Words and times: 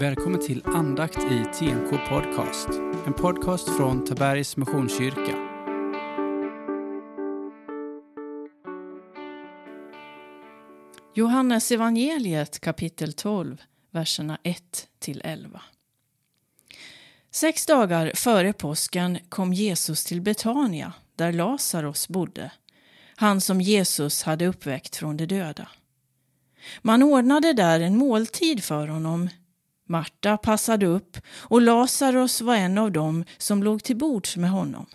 Välkommen 0.00 0.40
till 0.40 0.62
andakt 0.64 1.18
i 1.18 1.44
TNK 1.58 1.90
Podcast. 2.08 2.68
En 3.06 3.12
podcast 3.12 3.76
från 3.76 4.04
Tabergs 4.04 4.56
Missionskyrka. 4.56 5.36
Johannes 11.14 11.72
evangeliet 11.72 12.60
kapitel 12.60 13.12
12, 13.12 13.62
verserna 13.90 14.38
1 14.42 14.88
till 14.98 15.22
11. 15.24 15.60
Sex 17.30 17.66
dagar 17.66 18.12
före 18.14 18.52
påsken 18.52 19.18
kom 19.28 19.52
Jesus 19.52 20.04
till 20.04 20.20
Betania, 20.20 20.92
där 21.16 21.32
Lazarus 21.32 22.08
bodde, 22.08 22.52
han 23.16 23.40
som 23.40 23.60
Jesus 23.60 24.22
hade 24.22 24.46
uppväckt 24.46 24.96
från 24.96 25.16
de 25.16 25.26
döda. 25.26 25.68
Man 26.82 27.02
ordnade 27.02 27.52
där 27.52 27.80
en 27.80 27.96
måltid 27.96 28.64
för 28.64 28.88
honom. 28.88 29.28
Marta 29.88 30.36
passade 30.36 30.86
upp 30.86 31.16
och 31.28 31.62
Lazarus 31.62 32.40
var 32.40 32.56
en 32.56 32.78
av 32.78 32.92
dem 32.92 33.24
som 33.38 33.62
låg 33.62 33.82
till 33.82 33.96
bords 33.96 34.36
med 34.36 34.50
honom. 34.50 34.86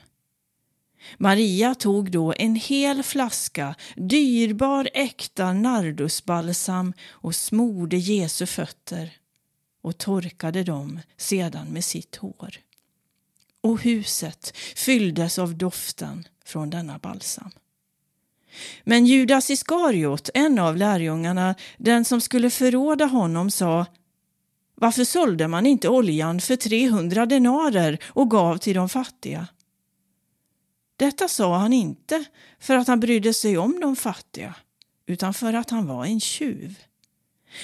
Maria 1.18 1.76
tog 1.76 2.12
då 2.12 2.34
en 2.38 2.56
hel 2.56 3.04
flaska 3.04 3.76
dyrbar 3.96 4.90
äkta 4.94 5.54
nardusbalsam 5.54 6.94
och 7.10 7.36
smorde 7.36 7.98
Jesu 7.98 8.46
fötter 8.46 9.12
och 9.82 9.98
torkade 9.98 10.64
dem 10.64 11.00
sedan 11.18 11.68
med 11.68 11.86
sitt 11.86 12.16
hår. 12.16 12.56
Och 13.62 13.82
huset 13.82 14.58
fylldes 14.76 15.40
av 15.40 15.58
doften 15.58 16.28
från 16.46 16.70
denna 16.70 16.98
balsam. 16.98 17.52
Men 18.84 19.06
Judas 19.06 19.50
Iskariot, 19.50 20.30
en 20.34 20.60
av 20.60 20.78
lärjungarna, 20.78 21.56
den 21.78 22.06
som 22.06 22.22
skulle 22.22 22.50
förråda 22.50 23.06
honom, 23.06 23.52
sa 23.52 23.86
varför 24.76 25.04
sålde 25.04 25.48
man 25.48 25.66
inte 25.66 25.90
oljan 25.90 26.40
för 26.40 26.56
300 26.56 27.26
denarer 27.26 28.00
och 28.06 28.32
gav 28.32 28.58
till 28.58 28.76
de 28.76 28.90
fattiga? 28.90 29.48
Detta 30.98 31.28
sa 31.28 31.58
han 31.58 31.74
inte 31.74 32.26
för 32.60 32.76
att 32.76 32.88
han 32.88 33.00
brydde 33.00 33.34
sig 33.34 33.58
om 33.58 33.80
de 33.80 33.96
fattiga, 33.96 34.56
utan 35.06 35.34
för 35.34 35.54
att 35.54 35.70
han 35.70 35.88
var 35.88 36.06
en 36.06 36.20
tjuv. 36.20 36.80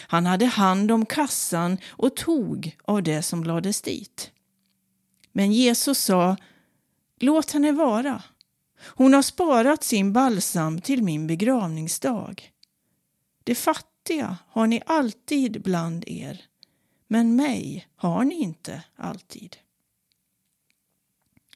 Han 0.08 0.26
hade 0.26 0.46
hand 0.46 0.92
om 0.92 1.06
kassan 1.06 1.78
och 1.88 2.16
tog 2.16 2.78
av 2.84 3.04
det 3.04 3.22
som 3.22 3.44
lades 3.44 3.82
dit. 3.82 4.32
Men 5.32 5.52
Jesus 5.52 6.00
sa, 6.00 6.38
låt 7.20 7.52
henne 7.52 7.72
vara. 7.72 8.24
Hon 8.82 9.14
har 9.14 9.22
sparat 9.22 9.84
sin 9.84 10.14
balsam 10.14 10.82
till 10.82 11.04
min 11.04 11.28
begravningsdag. 11.28 12.52
De 13.44 13.56
fattiga 13.56 14.38
har 14.48 14.68
ni 14.68 14.82
alltid 14.86 15.62
bland 15.62 16.04
er, 16.08 16.42
men 17.12 17.36
mig 17.36 17.88
har 17.96 18.24
ni 18.24 18.36
inte 18.36 18.84
alltid. 18.96 19.58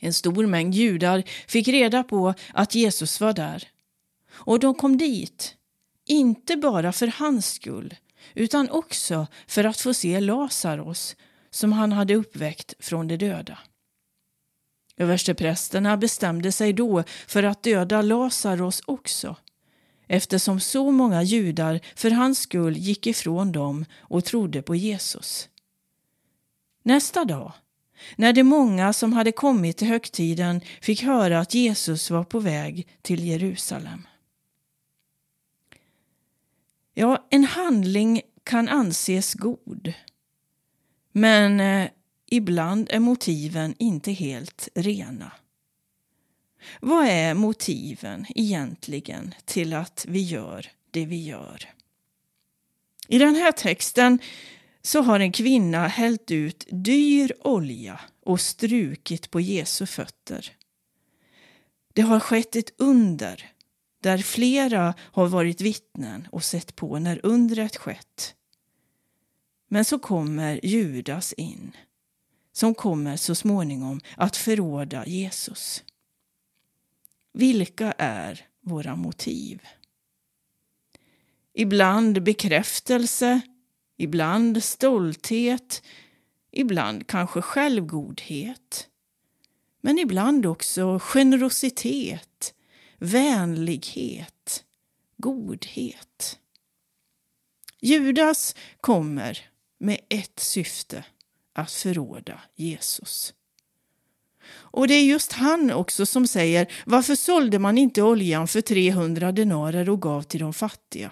En 0.01 0.13
stor 0.13 0.45
mängd 0.45 0.73
judar 0.73 1.23
fick 1.47 1.67
reda 1.67 2.03
på 2.03 2.33
att 2.53 2.75
Jesus 2.75 3.21
var 3.21 3.33
där. 3.33 3.67
Och 4.31 4.59
de 4.59 4.75
kom 4.75 4.97
dit, 4.97 5.55
inte 6.05 6.55
bara 6.55 6.91
för 6.91 7.07
hans 7.07 7.53
skull, 7.53 7.95
utan 8.33 8.69
också 8.69 9.27
för 9.47 9.63
att 9.63 9.81
få 9.81 9.93
se 9.93 10.19
Lazarus 10.19 11.15
som 11.49 11.71
han 11.71 11.91
hade 11.91 12.15
uppväckt 12.15 12.73
från 12.79 13.07
de 13.07 13.17
döda. 13.17 13.59
Översteprästerna 14.97 15.97
bestämde 15.97 16.51
sig 16.51 16.73
då 16.73 17.03
för 17.27 17.43
att 17.43 17.63
döda 17.63 18.01
Lazarus 18.01 18.81
också 18.85 19.35
eftersom 20.07 20.59
så 20.59 20.91
många 20.91 21.23
judar 21.23 21.79
för 21.95 22.11
hans 22.11 22.39
skull 22.39 22.77
gick 22.77 23.07
ifrån 23.07 23.51
dem 23.51 23.85
och 23.97 24.25
trodde 24.25 24.61
på 24.61 24.75
Jesus. 24.75 25.49
Nästa 26.83 27.25
dag, 27.25 27.51
när 28.15 28.33
de 28.33 28.43
många 28.43 28.93
som 28.93 29.13
hade 29.13 29.31
kommit 29.31 29.77
till 29.77 29.87
högtiden 29.87 30.61
fick 30.81 31.03
höra 31.03 31.39
att 31.39 31.53
Jesus 31.53 32.11
var 32.11 32.23
på 32.23 32.39
väg 32.39 32.87
till 33.01 33.23
Jerusalem. 33.23 34.07
Ja, 36.93 37.27
en 37.29 37.43
handling 37.43 38.21
kan 38.43 38.69
anses 38.69 39.33
god. 39.33 39.93
Men 41.11 41.59
eh, 41.59 41.89
ibland 42.25 42.87
är 42.91 42.99
motiven 42.99 43.75
inte 43.79 44.11
helt 44.11 44.69
rena. 44.75 45.31
Vad 46.81 47.07
är 47.07 47.33
motiven 47.33 48.25
egentligen 48.35 49.35
till 49.45 49.73
att 49.73 50.05
vi 50.09 50.21
gör 50.21 50.71
det 50.91 51.05
vi 51.05 51.23
gör? 51.23 51.69
I 53.07 53.19
den 53.19 53.35
här 53.35 53.51
texten 53.51 54.19
så 54.81 55.01
har 55.01 55.19
en 55.19 55.31
kvinna 55.31 55.87
hällt 55.87 56.31
ut 56.31 56.67
dyr 56.69 57.33
olja 57.39 57.99
och 58.25 58.41
strukit 58.41 59.31
på 59.31 59.41
Jesu 59.41 59.85
fötter. 59.85 60.51
Det 61.93 62.01
har 62.01 62.19
skett 62.19 62.55
ett 62.55 62.73
under 62.77 63.53
där 64.03 64.17
flera 64.17 64.93
har 64.99 65.27
varit 65.27 65.61
vittnen 65.61 66.27
och 66.31 66.43
sett 66.43 66.75
på 66.75 66.99
när 66.99 67.25
undret 67.25 67.77
skett. 67.77 68.35
Men 69.67 69.85
så 69.85 69.99
kommer 69.99 70.65
Judas 70.65 71.33
in, 71.33 71.71
som 72.53 72.75
kommer 72.75 73.17
så 73.17 73.35
småningom 73.35 74.01
att 74.17 74.37
förråda 74.37 75.05
Jesus. 75.05 75.83
Vilka 77.33 77.91
är 77.97 78.47
våra 78.61 78.95
motiv? 78.95 79.61
Ibland 81.53 82.23
bekräftelse, 82.23 83.41
ibland 83.97 84.63
stolthet, 84.63 85.83
ibland 86.51 87.07
kanske 87.07 87.41
självgodhet. 87.41 88.87
Men 89.81 89.99
ibland 89.99 90.45
också 90.45 90.99
generositet, 90.99 92.53
vänlighet, 92.97 94.63
godhet. 95.17 96.39
Judas 97.79 98.55
kommer 98.81 99.49
med 99.77 99.99
ett 100.09 100.39
syfte, 100.39 101.05
att 101.53 101.71
förråda 101.71 102.41
Jesus. 102.55 103.33
Och 104.49 104.87
det 104.87 104.93
är 104.93 105.03
just 105.03 105.31
han 105.31 105.71
också 105.71 106.05
som 106.05 106.27
säger 106.27 106.67
varför 106.85 107.15
sålde 107.15 107.59
man 107.59 107.77
inte 107.77 108.01
oljan 108.01 108.47
för 108.47 108.61
300 108.61 109.31
denarer 109.31 109.89
och 109.89 110.01
gav 110.01 110.21
till 110.21 110.39
de 110.39 110.53
fattiga? 110.53 111.11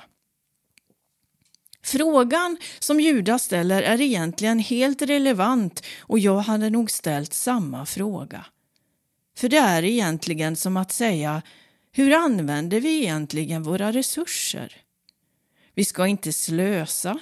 Frågan 1.83 2.57
som 2.79 2.99
Judas 2.99 3.43
ställer 3.43 3.81
är 3.81 4.01
egentligen 4.01 4.59
helt 4.59 5.01
relevant 5.01 5.85
och 5.99 6.19
jag 6.19 6.37
hade 6.37 6.69
nog 6.69 6.91
ställt 6.91 7.33
samma 7.33 7.85
fråga. 7.85 8.45
För 9.37 9.49
det 9.49 9.57
är 9.57 9.83
egentligen 9.83 10.55
som 10.55 10.77
att 10.77 10.91
säga 10.91 11.41
hur 11.91 12.13
använder 12.13 12.79
vi 12.79 13.01
egentligen 13.01 13.63
våra 13.63 13.91
resurser? 13.91 14.75
Vi 15.75 15.85
ska 15.85 16.07
inte 16.07 16.33
slösa. 16.33 17.19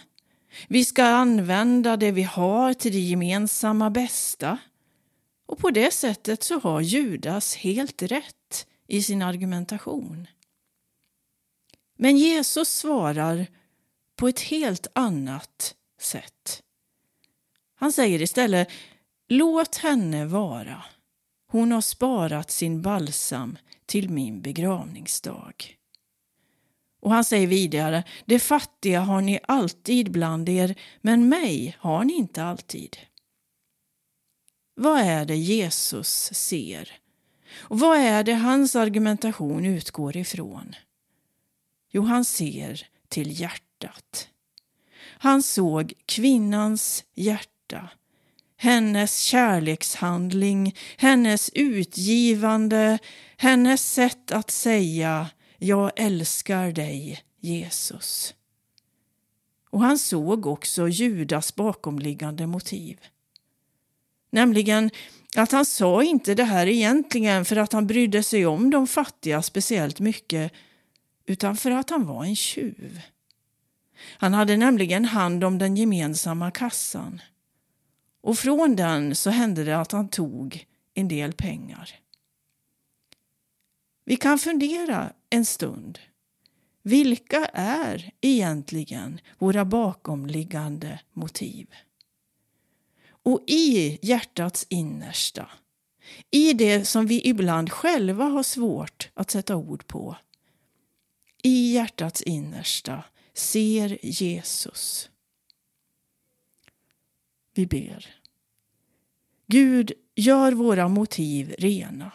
Vi 0.68 0.86
ska 0.86 1.04
använda 1.04 1.98
det 1.98 2.12
vi 2.12 2.24
har 2.24 2.74
till 2.74 2.92
det 2.92 3.00
gemensamma 3.00 3.90
bästa. 3.90 4.58
Och 5.50 5.58
på 5.58 5.72
det 5.72 5.92
sättet 5.92 6.44
så 6.44 6.60
har 6.60 6.82
Judas 6.82 7.56
helt 7.56 8.02
rätt 8.02 8.68
i 8.88 9.04
sin 9.04 9.22
argumentation. 9.22 10.28
Men 11.98 12.18
Jesus 12.18 12.70
svarar 12.70 13.48
på 14.16 14.28
ett 14.28 14.40
helt 14.40 14.88
annat 14.94 15.76
sätt. 16.02 16.64
Han 17.76 17.92
säger 17.92 18.22
istället 18.22 18.70
Låt 19.28 19.76
henne 19.76 20.26
vara. 20.26 20.84
Hon 21.48 21.72
har 21.72 21.82
sparat 21.82 22.52
sin 22.52 22.82
balsam 22.82 23.58
till 23.86 24.10
min 24.10 24.42
begravningsdag. 24.42 25.78
Och 27.00 27.12
han 27.12 27.24
säger 27.24 27.48
vidare, 27.48 28.04
det 28.26 28.40
fattiga 28.40 29.00
har 29.00 29.22
ni 29.22 29.40
alltid 29.44 30.12
bland 30.12 30.50
er, 30.50 30.76
men 31.02 31.30
mig 31.30 31.78
har 31.80 32.04
ni 32.04 32.14
inte 32.14 32.44
alltid. 32.44 32.98
Vad 34.82 35.00
är 35.00 35.26
det 35.26 35.36
Jesus 35.36 36.30
ser? 36.34 36.92
Och 37.58 37.80
vad 37.80 37.98
är 37.98 38.24
det 38.24 38.34
hans 38.34 38.76
argumentation 38.76 39.66
utgår 39.66 40.18
ifrån? 40.18 40.76
Jo, 41.92 42.02
han 42.04 42.26
ser 42.26 42.88
till 43.08 43.42
hjärtat. 43.42 44.28
Han 45.02 45.44
såg 45.44 45.94
kvinnans 46.06 47.04
hjärta, 47.16 47.90
hennes 48.58 49.20
kärlekshandling, 49.20 50.76
hennes 50.98 51.50
utgivande, 51.54 53.00
hennes 53.38 53.94
sätt 53.94 54.32
att 54.32 54.52
säga 54.52 55.30
jag 55.58 55.92
älskar 55.96 56.72
dig, 56.72 57.24
Jesus. 57.40 58.34
Och 59.70 59.82
han 59.82 60.00
såg 60.00 60.46
också 60.46 60.88
Judas 60.88 61.56
bakomliggande 61.56 62.48
motiv. 62.48 63.00
Nämligen 64.30 64.92
att 65.36 65.52
han 65.52 65.66
sa 65.66 66.04
inte 66.04 66.36
det 66.36 66.44
här 66.44 66.68
egentligen 66.68 67.46
för 67.46 67.56
att 67.56 67.74
han 67.74 67.88
brydde 67.88 68.24
sig 68.24 68.46
om 68.46 68.70
de 68.70 68.88
fattiga 68.88 69.42
speciellt 69.42 70.00
mycket 70.00 70.52
utan 71.26 71.58
för 71.58 71.72
att 71.72 71.90
han 71.90 72.06
var 72.06 72.26
en 72.26 72.36
tjuv. 72.36 73.02
Han 74.18 74.34
hade 74.34 74.58
nämligen 74.58 75.06
hand 75.06 75.44
om 75.44 75.58
den 75.58 75.78
gemensamma 75.78 76.52
kassan 76.52 77.22
Och 78.22 78.38
från 78.38 78.76
den 78.76 79.16
så 79.16 79.30
hände 79.30 79.64
det 79.64 79.78
att 79.78 79.92
han 79.92 80.10
tog 80.10 80.66
en 80.94 81.08
del 81.08 81.34
pengar. 81.34 82.00
Vi 84.06 84.16
kan 84.16 84.40
fundera 84.40 85.14
en 85.30 85.46
stund. 85.46 86.00
Vilka 86.84 87.46
är 87.54 88.12
egentligen 88.22 89.20
våra 89.38 89.66
bakomliggande 89.66 91.00
motiv? 91.14 91.68
Och 93.24 93.44
i 93.48 94.00
hjärtats 94.02 94.66
innersta, 94.70 95.50
i 96.32 96.54
det 96.54 96.86
som 96.86 97.08
vi 97.08 97.28
ibland 97.28 97.72
själva 97.72 98.24
har 98.24 98.44
svårt 98.44 99.10
att 99.14 99.32
sätta 99.32 99.56
ord 99.56 99.88
på, 99.88 100.16
i 101.44 101.74
hjärtats 101.74 102.22
innersta 102.22 103.04
ser 103.34 103.98
Jesus. 104.02 105.10
Vi 107.54 107.66
ber. 107.66 108.16
Gud, 109.48 109.92
gör 110.16 110.52
våra 110.52 110.88
motiv 110.88 111.56
rena. 111.58 112.12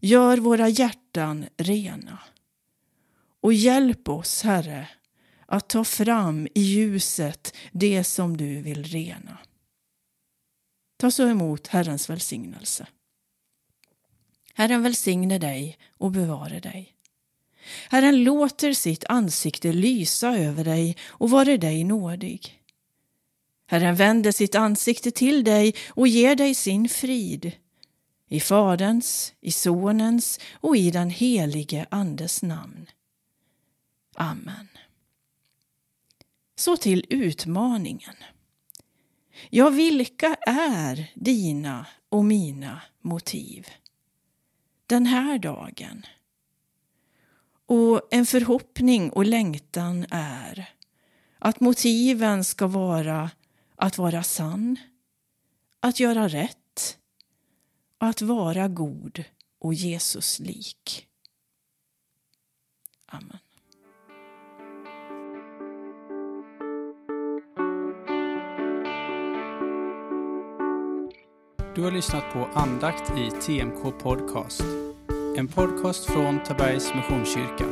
Gör 0.00 0.38
våra 0.38 0.68
hjärtan 0.68 1.46
rena. 1.56 2.18
Och 3.40 3.52
hjälp 3.52 4.08
oss, 4.08 4.42
Herre, 4.42 4.88
att 5.46 5.68
ta 5.68 5.84
fram 5.84 6.48
i 6.54 6.60
ljuset 6.60 7.56
det 7.72 8.04
som 8.04 8.36
du 8.36 8.62
vill 8.62 8.84
rena. 8.84 9.38
Ta 11.00 11.10
så 11.10 11.28
emot 11.28 11.66
Herrens 11.66 12.10
välsignelse. 12.10 12.86
Herren 14.54 14.82
välsigne 14.82 15.38
dig 15.38 15.78
och 15.98 16.10
bevare 16.10 16.60
dig. 16.60 16.94
Herren 17.90 18.24
låter 18.24 18.72
sitt 18.72 19.04
ansikte 19.04 19.72
lysa 19.72 20.36
över 20.36 20.64
dig 20.64 20.96
och 21.06 21.30
vare 21.30 21.56
dig 21.56 21.84
nådig. 21.84 22.62
Herren 23.66 23.94
vänder 23.94 24.32
sitt 24.32 24.54
ansikte 24.54 25.10
till 25.10 25.44
dig 25.44 25.74
och 25.88 26.08
ger 26.08 26.36
dig 26.36 26.54
sin 26.54 26.88
frid. 26.88 27.52
I 28.28 28.40
Faderns, 28.40 29.32
i 29.40 29.52
Sonens 29.52 30.40
och 30.52 30.76
i 30.76 30.90
den 30.90 31.10
helige 31.10 31.86
Andes 31.90 32.42
namn. 32.42 32.86
Amen. 34.14 34.68
Så 36.56 36.76
till 36.76 37.06
utmaningen. 37.08 38.14
Ja, 39.50 39.70
vilka 39.70 40.34
är 40.46 41.12
dina 41.14 41.86
och 42.08 42.24
mina 42.24 42.82
motiv? 43.00 43.68
Den 44.86 45.06
här 45.06 45.38
dagen. 45.38 46.06
Och 47.66 48.08
en 48.10 48.26
förhoppning 48.26 49.10
och 49.10 49.24
längtan 49.24 50.06
är 50.10 50.74
att 51.38 51.60
motiven 51.60 52.44
ska 52.44 52.66
vara 52.66 53.30
att 53.76 53.98
vara 53.98 54.22
sann, 54.22 54.76
att 55.80 56.00
göra 56.00 56.28
rätt 56.28 56.98
och 57.98 58.06
att 58.06 58.22
vara 58.22 58.68
god 58.68 59.24
och 59.58 59.74
Jesuslik. 59.74 61.08
Amen. 63.06 63.38
Du 71.74 71.82
har 71.82 71.90
lyssnat 71.90 72.24
på 72.32 72.48
andakt 72.54 73.12
i 73.18 73.30
TMK 73.30 73.98
Podcast. 74.02 74.62
En 75.36 75.48
podcast 75.48 76.04
från 76.04 76.38
Tabergs 76.44 76.94
Missionskyrka. 76.94 77.64